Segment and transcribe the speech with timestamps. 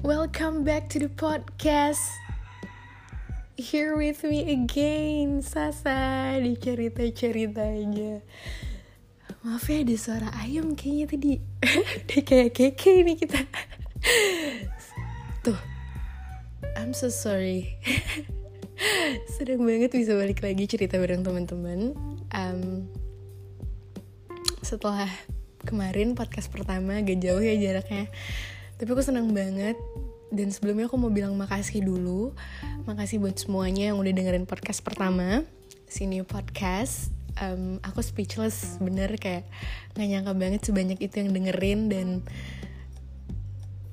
[0.00, 2.00] Welcome back to the podcast.
[3.60, 8.24] Here with me again, Sasa di cerita-ceritanya.
[9.44, 11.32] Maaf ya ada suara ayam kayaknya tadi.
[12.08, 13.44] Dia kayak keke ini kita.
[15.44, 15.60] Tuh.
[16.80, 17.76] I'm so sorry.
[19.36, 21.92] Sedang banget bisa balik lagi cerita bareng teman-teman.
[22.32, 22.88] Um,
[24.64, 25.12] setelah
[25.68, 28.08] kemarin podcast pertama agak jauh ya jaraknya
[28.80, 29.76] tapi aku senang banget.
[30.32, 32.32] Dan sebelumnya aku mau bilang makasih dulu.
[32.88, 35.44] Makasih buat semuanya yang udah dengerin podcast pertama
[35.90, 37.12] sini podcast.
[37.36, 39.46] Um, aku speechless bener kayak
[39.94, 42.08] nggak nyangka banget sebanyak itu yang dengerin dan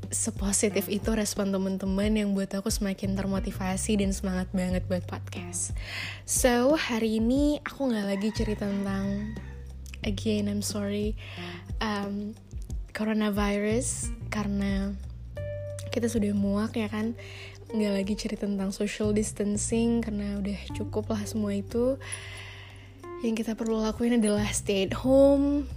[0.08, 5.76] sepositif itu respon teman-teman yang buat aku semakin termotivasi dan semangat banget buat podcast.
[6.24, 9.35] So hari ini aku nggak lagi cerita tentang
[10.08, 11.18] again I'm sorry.
[11.84, 12.34] Um,
[12.98, 14.98] coronavirus karena
[15.94, 17.13] kita sudah muak ya kan?
[17.70, 22.02] Nggak lagi cerita tentang social distancing karena udah cukup lah semua itu.
[23.21, 25.70] Yang kita perlu lakuin adalah stay at home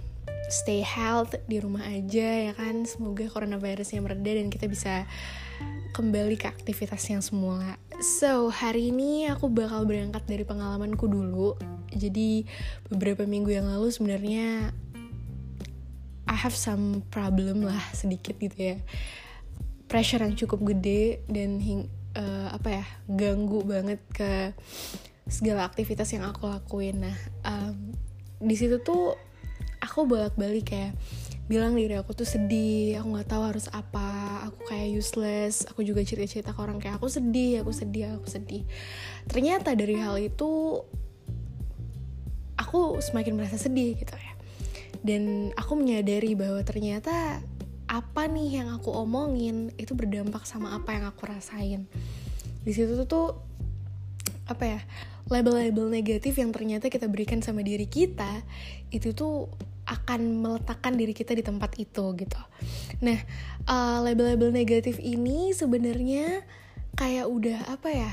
[0.51, 2.83] stay health di rumah aja ya kan?
[2.89, 5.05] Semoga coronavirusnya mereda dan kita bisa
[5.93, 11.53] kembali ke aktivitas yang semula so hari ini aku bakal berangkat dari pengalamanku dulu.
[11.93, 12.49] Jadi
[12.89, 14.73] beberapa minggu yang lalu sebenarnya
[16.31, 18.77] I have some problem lah sedikit gitu ya.
[19.91, 24.55] Pressure yang cukup gede dan hing, uh, apa ya ganggu banget ke
[25.27, 27.03] segala aktivitas yang aku lakuin.
[27.03, 27.91] Nah um,
[28.39, 29.19] di situ tuh
[29.83, 30.95] aku bolak-balik kayak
[31.51, 35.99] bilang diri aku tuh sedih aku nggak tahu harus apa aku kayak useless aku juga
[35.99, 38.63] cerita-cerita ke orang kayak aku sedih aku sedih aku sedih.
[39.27, 40.79] Ternyata dari hal itu
[42.55, 44.30] aku semakin merasa sedih gitu ya
[45.01, 47.41] dan aku menyadari bahwa ternyata
[47.91, 51.89] apa nih yang aku omongin itu berdampak sama apa yang aku rasain
[52.61, 53.41] di situ tuh,
[54.45, 54.79] apa ya
[55.31, 58.45] label-label negatif yang ternyata kita berikan sama diri kita
[58.93, 59.49] itu tuh
[59.89, 62.41] akan meletakkan diri kita di tempat itu gitu.
[63.01, 63.17] Nah,
[63.65, 66.45] uh, label-label negatif ini sebenarnya
[66.99, 68.11] kayak udah apa ya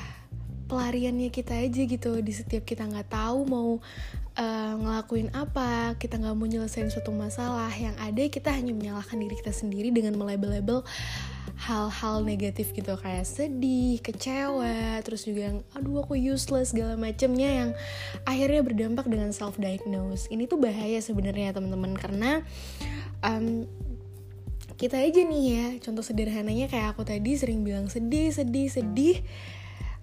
[0.71, 3.71] pelariannya kita aja gitu di setiap kita nggak tahu mau
[4.39, 9.35] uh, ngelakuin apa kita nggak mau nyelesain suatu masalah yang ada kita hanya menyalahkan diri
[9.35, 10.87] kita sendiri dengan melabel-label
[11.59, 17.71] hal-hal negatif gitu kayak sedih, kecewa, terus juga yang aduh aku useless segala macemnya yang
[18.23, 20.31] akhirnya berdampak dengan self diagnose.
[20.31, 22.47] Ini tuh bahaya sebenarnya teman-teman karena
[23.27, 23.67] um,
[24.79, 29.19] kita aja nih ya, contoh sederhananya kayak aku tadi sering bilang sedih, sedih, sedih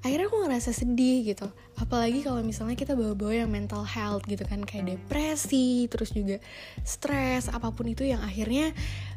[0.06, 1.50] akhirnya aku ngerasa sedih gitu.
[1.82, 6.38] Apalagi kalau misalnya kita bawa-bawa yang mental health gitu kan kayak depresi terus juga
[6.86, 8.70] stres apa pun itu yang akhirnya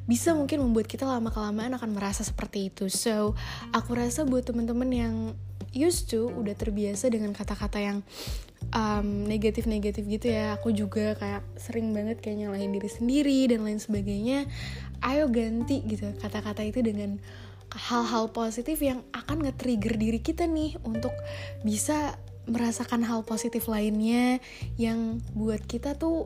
[0.09, 2.89] bisa mungkin membuat kita lama kelamaan akan merasa seperti itu.
[2.89, 3.37] So
[3.77, 5.15] aku rasa buat temen-temen yang
[5.77, 8.01] used to udah terbiasa dengan kata-kata yang
[8.73, 13.77] um, negatif-negatif gitu ya aku juga kayak sering banget kayak nyalahin diri sendiri dan lain
[13.77, 14.49] sebagainya
[15.05, 17.21] ayo ganti gitu kata-kata itu dengan
[17.73, 21.13] hal-hal positif yang akan nge-trigger diri kita nih untuk
[21.61, 22.17] bisa
[22.49, 24.41] merasakan hal positif lainnya
[24.81, 26.25] yang buat kita tuh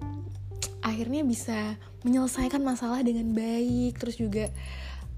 [0.83, 4.51] akhirnya bisa menyelesaikan masalah dengan baik terus juga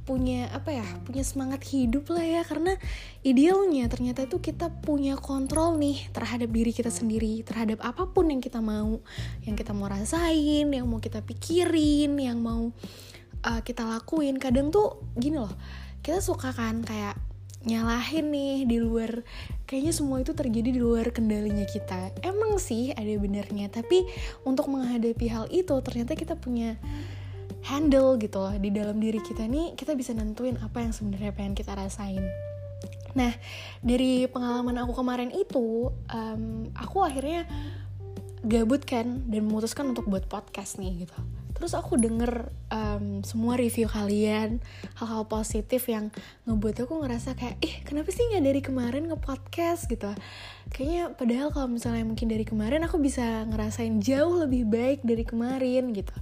[0.04, 2.42] punya apa ya punya semangat hidup lah ya.
[2.44, 2.76] Karena
[3.24, 8.44] idealnya ternyata itu kita punya kontrol nih terhadap diri kita sendiri terhadap apa pun yang
[8.44, 9.00] kita mau
[9.48, 12.68] yang kita mau rasain yang mau kita pikirin yang mau
[13.48, 14.36] uh, kita lakuin.
[14.36, 15.52] Kadang tuh gini loh
[16.04, 17.16] kita suka kan kayak
[17.64, 19.24] nyalahin nih di luar
[19.64, 22.12] kayaknya semua itu terjadi di luar kendalinya kita.
[22.20, 24.04] Emang sih ada benernya tapi
[24.44, 26.76] untuk menghadapi hal itu ternyata kita punya
[27.64, 31.56] handle gitu loh di dalam diri kita nih kita bisa nentuin apa yang sebenarnya pengen
[31.56, 32.20] kita rasain.
[33.16, 33.32] Nah
[33.80, 37.48] dari pengalaman aku kemarin itu um, aku akhirnya
[38.44, 41.16] gabut kan dan memutuskan untuk buat podcast nih gitu
[41.64, 44.60] terus aku denger um, semua review kalian
[45.00, 46.12] hal-hal positif yang
[46.44, 49.88] ngebuat aku ngerasa kayak ih kenapa sih nggak dari kemarin nge-podcast?
[49.88, 50.12] Gitu.
[50.68, 55.96] Kayaknya padahal kalau misalnya mungkin dari kemarin aku bisa ngerasain jauh lebih baik dari kemarin
[55.96, 56.12] gitu.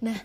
[0.00, 0.16] Nah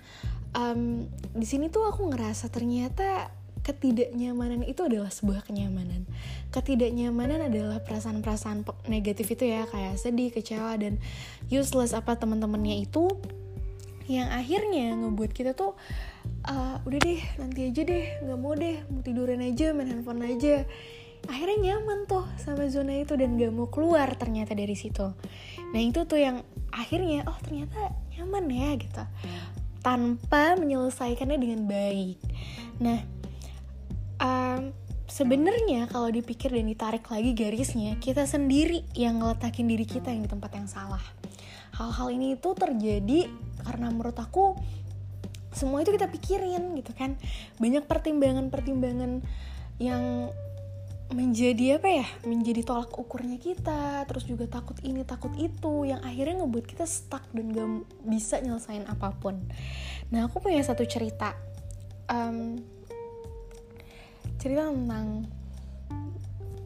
[0.56, 1.03] um,
[1.35, 3.27] di sini tuh aku ngerasa ternyata
[3.67, 6.07] ketidaknyamanan itu adalah sebuah kenyamanan.
[6.56, 10.95] Ketidaknyamanan adalah perasaan-perasaan negatif itu ya, kayak sedih, kecewa dan
[11.51, 13.12] useless apa teman-temannya itu
[14.11, 15.79] yang akhirnya ngebuat kita tuh
[16.51, 20.67] uh, udah deh nanti aja deh nggak mau deh mau tiduran aja main handphone aja.
[21.29, 25.05] Akhirnya nyaman tuh sama zona itu dan gak mau keluar ternyata dari situ.
[25.69, 26.41] Nah itu tuh yang
[26.73, 29.03] akhirnya oh ternyata nyaman ya gitu.
[29.85, 32.17] Tanpa menyelesaikannya dengan baik.
[32.81, 33.05] Nah
[34.17, 34.73] um,
[35.11, 40.31] sebenarnya kalau dipikir dan ditarik lagi garisnya kita sendiri yang ngeletakin diri kita yang di
[40.31, 41.03] tempat yang salah
[41.75, 43.31] hal-hal ini itu terjadi
[43.63, 44.57] karena menurut aku
[45.51, 47.19] semua itu kita pikirin gitu kan.
[47.59, 49.21] Banyak pertimbangan-pertimbangan
[49.81, 50.31] yang
[51.12, 56.39] menjadi apa ya menjadi tolak ukurnya kita terus juga takut ini takut itu yang akhirnya
[56.39, 57.68] ngebuat kita stuck dan gak
[58.07, 59.44] bisa nyelesain apa pun.
[60.07, 61.35] Nah aku punya satu cerita
[62.07, 62.56] um,
[64.39, 65.27] cerita tentang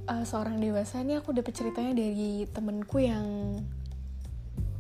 [0.08, 1.02] uh, seorang dewasa.
[1.02, 3.26] Ini aku dapet ceritanya dari temenku yang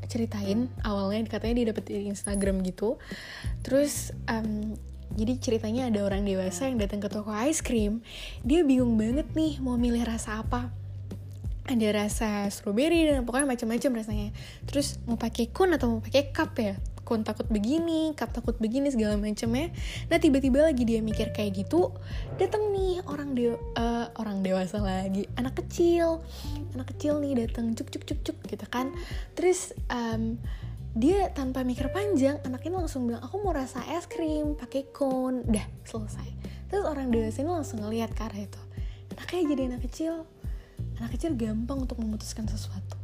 [0.07, 2.97] ceritain awalnya katanya dia dapet di Instagram gitu.
[3.61, 4.77] Terus um,
[5.13, 8.01] jadi ceritanya ada orang dewasa yang datang ke toko ice cream.
[8.41, 10.73] Dia bingung banget nih mau milih rasa apa.
[11.65, 14.29] Ada rasa strawberry dan pokoknya macam-macam rasanya.
[14.69, 18.89] Terus mau pakai cone atau mau pakai cup ya cone takut begini, cup takut begini
[18.89, 19.69] segala macam ya.
[20.09, 21.93] Nah tiba-tiba lagi dia mikir kayak gitu,
[22.41, 26.25] datang nih orang de uh, orang dewasa lagi, anak kecil,
[26.73, 28.89] anak kecil nih datang cuk cuk cuk cuk gitu kan.
[29.37, 30.41] Terus um,
[30.95, 35.45] dia tanpa mikir panjang anak ini langsung bilang aku mau rasa es krim pakai cone
[35.45, 36.29] dah selesai.
[36.71, 38.61] Terus orang dewasa ini langsung ngeliat ke arah itu.
[39.13, 40.25] Anaknya jadi anak kecil.
[40.97, 42.95] Anak kecil gampang untuk memutuskan sesuatu.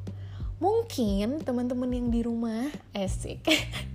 [0.63, 3.44] Mungkin teman-teman yang di rumah asik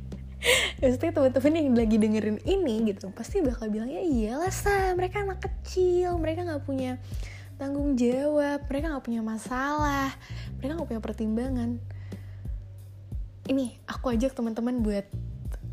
[0.82, 5.42] Maksudnya teman-teman yang lagi dengerin ini gitu Pasti bakal bilang ya iyalah sa Mereka anak
[5.42, 7.00] kecil Mereka gak punya
[7.58, 10.12] tanggung jawab Mereka gak punya masalah
[10.60, 11.70] Mereka gak punya pertimbangan.
[13.46, 15.06] Ini aku ajak teman-teman buat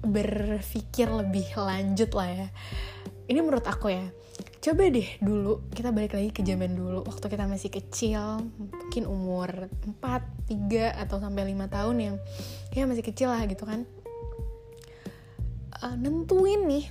[0.06, 2.48] berpikir lebih lanjut lah ya.
[3.26, 4.06] Ini menurut aku ya.
[4.62, 9.68] Coba deh dulu kita balik lagi ke zaman dulu waktu kita masih kecil mungkin umur
[10.00, 12.16] 4, 3 atau sampai 5 tahun yang
[12.72, 13.84] ya masih kecil lah gitu kan
[15.84, 16.88] uh, nentuin nih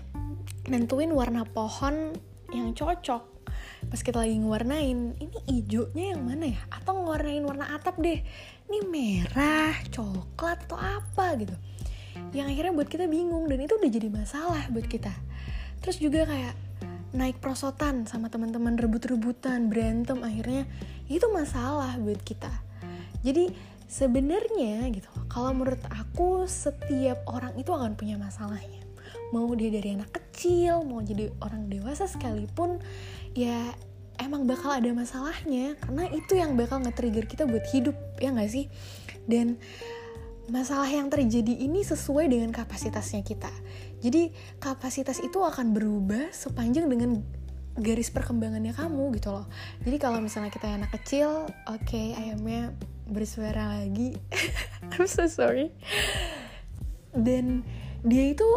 [0.69, 2.13] nentuin warna pohon
[2.53, 3.33] yang cocok.
[3.91, 6.61] Pas kita lagi ngewarnain ini hijaunya yang mana ya?
[6.71, 8.23] Atau ngewarnain warna atap deh.
[8.71, 11.57] Ini merah coklat atau apa gitu.
[12.31, 15.13] Yang akhirnya buat kita bingung dan itu udah jadi masalah buat kita.
[15.83, 16.55] Terus juga kayak
[17.13, 20.65] naik prosotan sama teman-teman rebut-rebutan berantem akhirnya
[21.11, 22.53] itu masalah buat kita.
[23.27, 23.51] Jadi
[23.91, 28.82] sebenarnya gitu kalau menurut aku setiap orang itu akan punya masalahnya
[29.33, 32.79] mau dia dari anak kecil mau jadi orang dewasa sekalipun
[33.33, 33.73] ya
[34.21, 35.75] emang bakal ada masalahnya.
[35.81, 38.67] Karena itu yang bakal nge-trigger kita buat hidup ya nggak sih?
[39.27, 39.59] Dan
[40.51, 43.51] masalah yang terjadi ini sesuai dengan kapasitasnya kita.
[44.03, 47.23] Jadi kapasitas itu akan berubah sepanjang dengan
[47.79, 49.47] garis perkembangannya kamu gitu loh.
[49.81, 52.75] Jadi kalau misalnya kita anak kecil oke okay, ayamnya
[53.09, 54.19] bersuara lagi.
[54.93, 55.73] I'm so sorry.
[57.13, 57.65] Dan
[58.03, 58.49] dia itu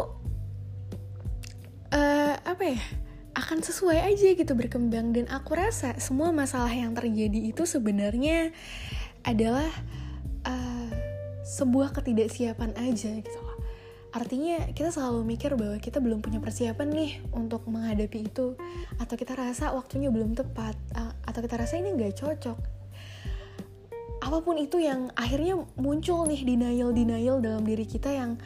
[1.92, 2.80] uh, apa ya
[3.36, 8.48] akan sesuai aja gitu berkembang dan aku rasa semua masalah yang terjadi itu sebenarnya
[9.28, 9.68] adalah
[10.48, 10.88] uh,
[11.44, 13.60] sebuah ketidaksiapan aja gitu loh.
[14.16, 18.56] Artinya kita selalu mikir bahwa kita belum punya persiapan nih untuk menghadapi itu
[18.96, 22.58] atau kita rasa waktunya belum tepat uh, atau kita rasa ini nggak cocok.
[24.24, 28.40] Apa pun itu yang akhirnya muncul nih denial-denial dalam diri kita yang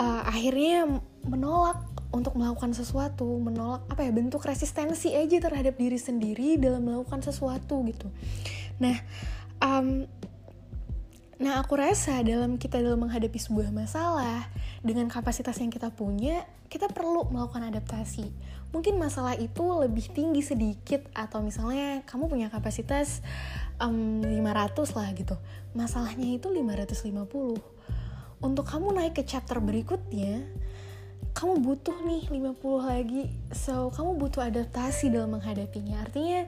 [0.00, 6.58] uh, akhirnya menolak untuk melakukan sesuatu, menolak apa ya bentuk resistensi aja terhadap diri sendiri
[6.58, 8.10] dalam melakukan sesuatu gitu.
[8.82, 8.98] Nah,
[9.62, 10.08] um,
[11.38, 14.50] nah aku rasa dalam kita dalam menghadapi sebuah masalah
[14.82, 18.26] dengan kapasitas yang kita punya, kita perlu melakukan adaptasi.
[18.70, 23.22] Mungkin masalah itu lebih tinggi sedikit atau misalnya kamu punya kapasitas
[23.82, 25.36] um, 500 lah gitu.
[25.74, 27.18] Masalahnya itu 550.
[28.40, 30.48] Untuk kamu naik ke chapter berikutnya,
[31.40, 33.32] kamu butuh nih 50 lagi.
[33.56, 36.04] So kamu butuh adaptasi dalam menghadapinya.
[36.04, 36.44] Artinya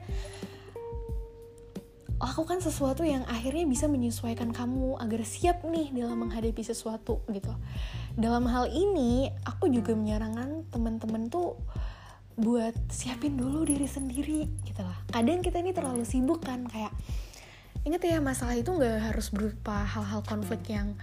[2.21, 7.49] lakukan sesuatu yang akhirnya bisa menyesuaikan kamu agar siap nih dalam menghadapi sesuatu gitu.
[8.13, 11.57] Dalam hal ini aku juga menyarankan teman-teman tuh
[12.37, 15.01] buat siapin dulu diri sendiri gitu lah.
[15.09, 16.93] Kadang kita ini terlalu sibuk kan kayak
[17.81, 20.93] inget ya masalah itu nggak harus berupa hal-hal konflik yang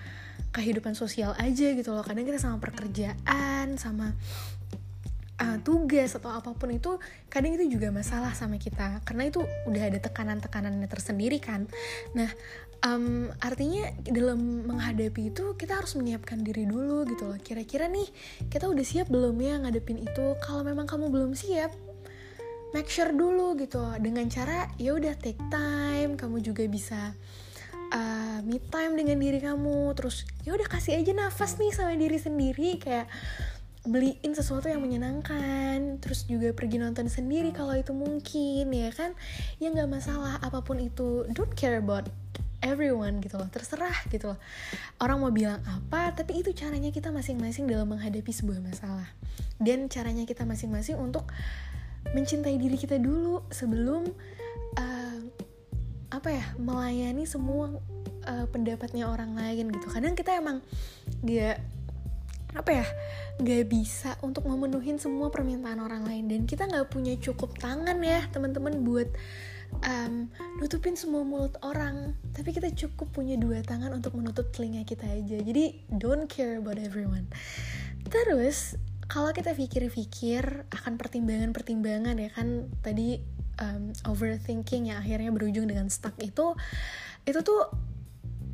[0.50, 2.02] kehidupan sosial aja gitu loh.
[2.02, 4.14] Kadang kita sama pekerjaan sama
[5.40, 6.98] uh, tugas atau apa pun itu
[7.30, 9.02] kadang itu juga masalah sama kita.
[9.06, 11.70] Karena itu udah ada tekanan-tekanannya tersendiri kan.
[12.14, 12.30] Nah
[12.82, 17.38] um, artinya dalam menghadapi itu kita harus menyiapkan diri dulu gitu loh.
[17.38, 18.06] Kira-kira nih
[18.50, 20.34] kita udah siap belum ya ngadepin itu?
[20.42, 21.90] Kalau memang kamu belum siap
[22.70, 27.18] make sure dulu gitu dengan cara ya udah take time kamu juga bisa
[27.90, 29.94] uh, me time dengan diri kamu.
[29.98, 32.78] Terus ya udah kasih aja nafas nih sama diri sendiri.
[32.78, 33.10] Kayak
[33.84, 35.98] beliin sesuatu yang menyenangkan.
[36.02, 39.12] Terus juga pergi nonton sendiri kalau itu mungkin ya kan?
[39.58, 41.26] Ya nggak masalah apa pun itu.
[41.34, 42.08] Don't care about
[42.60, 43.48] everyone gitu loh.
[43.48, 44.38] Terserah gitu loh.
[45.02, 49.08] Orang mau bilang apa tapi itu caranya kita masing-masing dalam menghadapi sebuah masalah.
[49.60, 51.28] Dan caranya kita masing-masing untuk
[52.16, 54.08] mencintai diri kita dulu sebelum
[54.76, 55.09] uh,
[56.10, 57.78] apa ya melayani semua
[58.26, 59.86] uh, pendapatnya orang lain gitu.
[59.90, 60.60] Kadang kita emang
[61.22, 61.58] dia
[62.50, 62.86] apa ya
[63.38, 66.26] nggak bisa untuk memenuhi semua permintaan orang lain.
[66.26, 69.06] Dan kita nggak punya cukup tangan ya teman-teman buat
[69.86, 70.26] um,
[70.58, 72.18] nutupin semua mulut orang.
[72.34, 75.38] Tapi kita cukup punya dua tangan untuk menutup telinga kita aja.
[75.38, 77.30] Jadi don't care about everyone.
[78.10, 78.74] Terus
[79.10, 86.16] kalau kita pikir-pikir akan pertimbangan-pertimbangan ya kan tadi um, overthinking yang akhirnya berujung dengan stuck
[86.18, 86.56] itu
[87.28, 87.68] itu tuh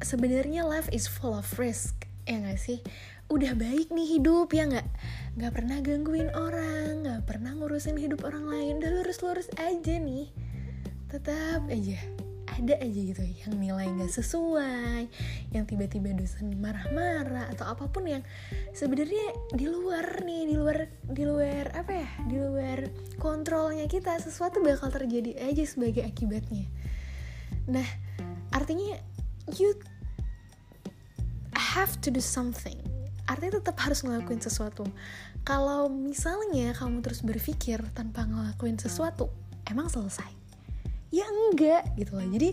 [0.03, 2.83] sebenarnya life is full of risk ya gak sih?
[3.27, 4.87] Udah baik nih hidup ya nggak?
[5.39, 10.31] Nggak pernah gangguin orang nggak pernah ngurusin hidup orang lain udah lurus-lurus aja nih.
[11.11, 12.16] Tetap aja
[12.57, 15.05] ada aja gitu yang nilai nggak sesuai
[15.53, 18.23] yang tiba-tiba dosen marah-marah atau apa pun yang
[18.73, 20.79] sebenarnya di luar nih di luar
[21.13, 22.79] di luar apa ya di luar
[23.21, 26.65] kontrolnya kita sesuatu bakal terjadi aja sebagai akibatnya.
[27.69, 27.87] Nah
[28.57, 28.97] artinya
[29.61, 29.77] you
[31.57, 32.77] have to do something.
[33.27, 34.87] Artinya tetap harus ngelakuin sesuatu.
[35.43, 39.31] Kalau misalnya kamu terus berpikir tanpa ngelakuin sesuatu
[39.67, 40.36] emang selesai
[41.17, 42.27] ya enggak gitu loh.
[42.29, 42.53] Jadi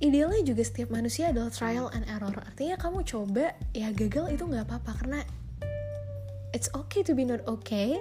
[0.00, 2.32] idealnya juga setiap manusia adalah trial and error.
[2.32, 5.20] Artinya kamu coba ya gagal itu nggak apa-apa karena
[6.56, 8.00] it's okay to be not okay.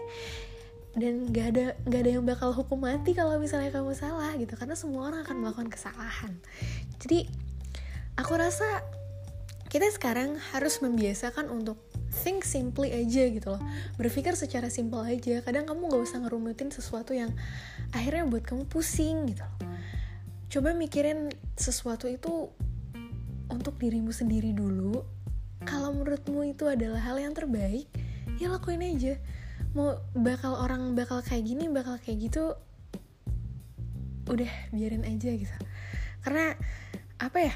[0.91, 4.59] Dan gak ada gak ada yang bakal hukum mati kalau misalnya kamu salah gitu.
[4.59, 6.35] Karena semua orang akan melakukan kesalahan.
[6.99, 7.31] Jadi
[8.19, 8.83] aku rasa
[9.71, 11.79] kita sekarang harus membiasakan untuk
[12.11, 13.61] think simply aja gitu loh.
[13.95, 15.39] Berpikir secara simple aja.
[15.41, 17.31] Kadang kamu gak usah ngerumutin sesuatu yang
[17.95, 19.57] akhirnya buat kamu pusing gitu loh.
[20.51, 22.51] Coba mikirin sesuatu itu
[23.47, 25.07] untuk dirimu sendiri dulu.
[25.63, 27.87] Kalau menurutmu itu adalah hal yang terbaik
[28.35, 29.15] ya lakuin aja.
[29.71, 32.59] Mau bakal orang bakal kayak gini bakal kayak gitu
[34.27, 35.55] udah biarin aja gitu.
[36.21, 36.55] Karena
[37.21, 37.53] apa ya?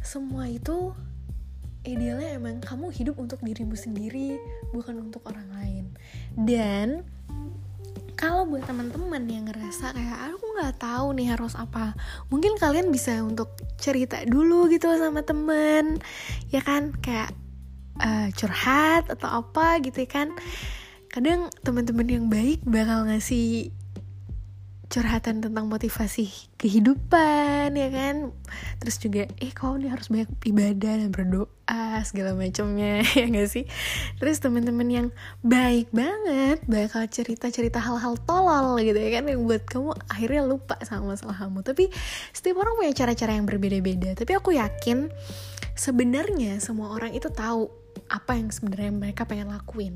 [0.00, 0.96] Semua itu
[1.84, 4.36] idealnya emang kamu hidup untuk dirimu sendiri
[4.72, 5.84] bukan untuk orang lain.
[6.36, 7.04] Dan
[8.20, 11.96] kalau buat teman-teman yang ngerasa kayak aku nggak tahu nih harus apa
[12.28, 15.96] mungkin kalian bisa untuk cerita dulu gitu sama temen
[16.52, 16.92] ya kan?
[17.00, 17.32] Kayak
[17.96, 20.36] uh, curhat atau apa gitu kan?
[21.08, 23.72] Kadang teman-teman yang baik bakal ngasih
[24.90, 26.26] curhatan tentang motivasi
[26.58, 28.34] kehidupan ya kan?
[28.82, 33.70] Terus juga eh kau nih harus banyak ibadah dan berdoa segala macamnya ya gak sih?
[34.18, 35.08] Terus teman-teman yang
[35.46, 39.30] baik banget bakal cerita-cerita hal-hal tolol gitu ya kan?
[39.30, 41.62] Yang buat kamu akhirnya lupa sama masalah kamu.
[41.62, 41.84] Tapi
[42.34, 44.18] setiap orang punya cara-cara yang berbeda-beda.
[44.18, 45.06] Tapi aku yakin
[45.78, 47.70] sebenarnya semua orang itu tahu
[48.10, 49.94] apa yang sebenarnya mereka pengen lakuin.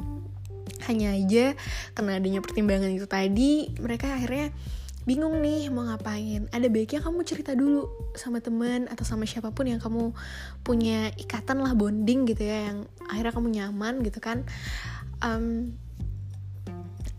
[0.87, 1.59] Hanya aja
[1.99, 4.55] karena adanya pertimbangan itu tadi mereka akhirnya
[5.05, 6.49] bingung nih mau ngapain?
[6.49, 10.17] Ada baiknya kamu cerita dulu sama temen atau sama siapa pun yang kamu
[10.65, 14.49] punya ikatan lah bonding gitu ya yang akhirnya kamu nyaman gitu kan.
[15.21, 15.77] Um,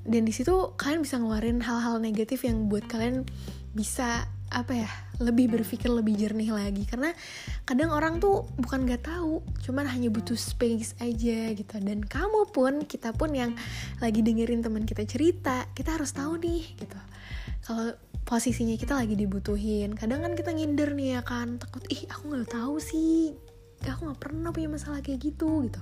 [0.05, 3.25] dan di situ kalian bisa ngeluarin hal-hal negatif yang buat kalian
[3.73, 6.85] bisa apa ya lebih berpikir lebih jernih lagi.
[6.89, 7.13] Karena
[7.65, 11.75] kadang orang tuh bukan gak tahu cuman hanya butuh space aja gitu.
[11.81, 13.53] Dan kamu pun kita pun yang
[14.01, 16.97] lagi dengerin teman kita cerita kita harus tahu nih gitu
[17.65, 17.97] kalau
[18.29, 22.53] posisinya kita lagi dibutuhin kadang kan kita nginder nih ya kan takut ih aku nggak
[22.53, 23.33] tahu sih.
[23.85, 25.81] Aku nggak pernah punya masalah kayak gitu gitu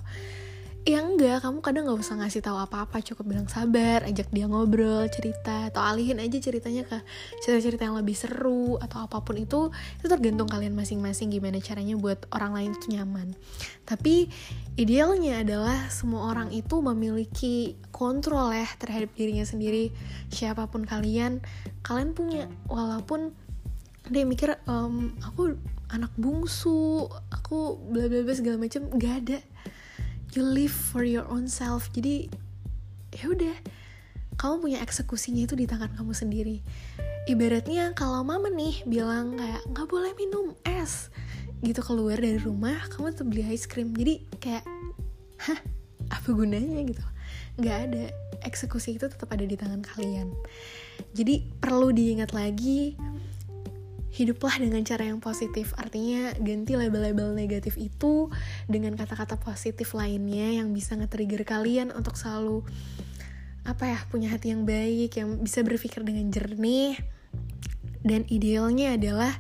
[0.83, 5.07] ya enggak kamu kadang nggak usah ngasih tahu apa-apa cukup bilang sabar ajak dia ngobrol
[5.07, 6.99] cerita atau alihin aja ceritanya ke
[7.39, 12.27] cerita-cerita yang lebih seru atau apa pun itu itu tergantung kalian masing-masing gimana caranya buat
[12.35, 13.31] orang lain itu nyaman.
[13.87, 14.27] Tapi
[14.75, 19.87] idealnya adalah semua orang itu memiliki kontrol ya terhadap dirinya sendiri.
[20.35, 21.39] Siapa pun kalian
[21.87, 23.31] kalian punya walaupun
[24.11, 25.55] dia mikir um, aku
[25.95, 29.39] anak bungsu aku bla bla bla segala macam gak ada
[30.33, 31.89] you live for your own self.
[31.93, 32.29] Jadi
[33.13, 33.55] ya udah
[34.37, 36.57] kamu punya eksekusinya itu di tangan kamu sendiri.
[37.29, 41.13] Ibaratnya kalau mama nih bilang kayak nggak boleh minum es
[41.63, 43.93] gitu keluar dari rumah kamu tuh beli ice cream.
[43.95, 44.65] Jadi kayak
[45.47, 45.59] hah
[46.11, 46.81] apa gunanya?
[46.83, 47.03] gitu.
[47.61, 48.03] Nggak ada.
[48.43, 50.33] Eksekusi itu tetap ada di tangan kalian.
[51.15, 52.97] Jadi perlu diingat lagi
[54.13, 55.73] hiduplah dengan cara yang positif.
[55.73, 58.29] Artinya ganti label-label negatif itu
[58.69, 62.61] dengan kata-kata positif lainnya yang bisa nge-trigger kalian untuk selalu
[63.65, 67.01] apa ya, punya hati yang baik, yang bisa berpikir dengan jernih.
[68.03, 69.31] Dan idealnya adalah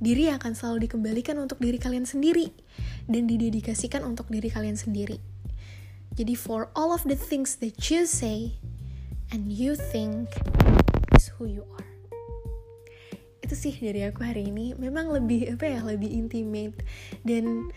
[0.00, 2.48] diri akan selalu dikembalikan untuk diri kalian sendiri
[3.06, 5.20] dan didedikasikan untuk diri kalian sendiri.
[6.16, 8.56] Jadi for all of the things that you say
[9.28, 10.32] and you think
[11.12, 11.95] is who you are
[13.46, 14.74] itu sih dari aku hari ini.
[14.74, 16.82] Memang lebih apa ya lebih intimate.
[17.22, 17.70] Dan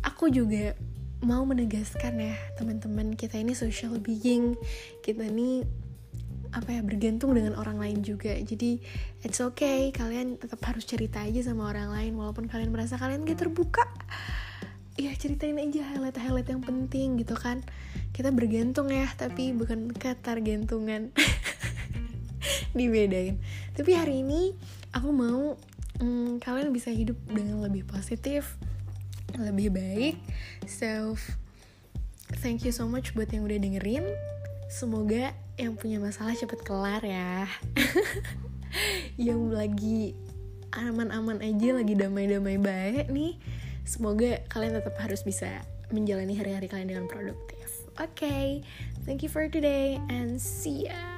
[0.00, 0.72] aku juga
[1.20, 4.56] mau menegaskan ya teman-teman kita ini social being.
[5.04, 5.60] Kita ini
[6.56, 8.32] apa ya bergantung dengan orang lain juga.
[8.32, 8.80] Jadi
[9.20, 9.92] it's okay.
[9.92, 13.84] Kalian tetap harus cerita aja sama orang lain walaupun kalian merasa kalian gak terbuka.
[14.96, 17.60] Ya ceritain aja highlight-highlight yang penting gitu kan.
[18.16, 21.12] Kita bergantung ya tapi bukan ketar gantungan
[22.78, 23.36] dibedain.
[23.76, 24.56] Tapi hari ini
[24.92, 25.56] aku mau
[25.98, 28.58] hmm, kalian bisa hidup dengan lebih positif
[29.34, 30.16] lebih baik.
[30.64, 31.18] So
[32.40, 34.06] thank you so much buat yang udah dengerin.
[34.66, 37.46] Semoga yang punya masalah cepet kelar ya.
[39.16, 40.00] Yang lagi
[40.74, 43.40] aman-aman aja lagi damai-damai baik nih.
[43.86, 47.88] Semoga kalian tetap harus bisa menjalani hari-hari kalian dengan produktif.
[47.96, 48.48] Oke okay,
[49.08, 51.15] thank you for today and see ya